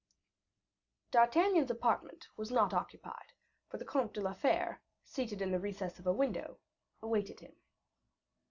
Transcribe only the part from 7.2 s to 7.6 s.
him.